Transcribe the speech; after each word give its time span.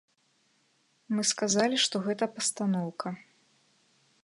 Мы 1.15 1.21
сказалі, 1.33 1.77
што 1.85 1.95
гэта 2.07 2.25
пастаноўка. 2.39 3.07